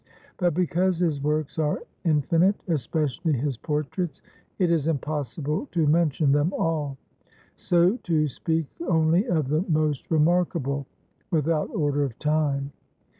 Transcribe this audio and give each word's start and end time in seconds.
But 0.37 0.55
because 0.55 0.97
his 0.97 1.21
works 1.21 1.59
are 1.59 1.83
infinite, 2.05 2.55
especially 2.67 3.33
his 3.33 3.55
por 3.55 3.83
traits, 3.83 4.19
it 4.57 4.71
is 4.71 4.87
impossible 4.87 5.67
to 5.73 5.85
mention 5.85 6.31
them 6.31 6.51
all. 6.53 6.97
So 7.55 7.97
to 7.97 8.27
speak 8.27 8.65
only 8.87 9.27
of 9.27 9.49
the 9.49 9.63
most 9.69 10.09
remarkable 10.09 10.87
without 11.29 11.67
order 11.69 12.03
of 12.03 12.17
time. 12.17 12.71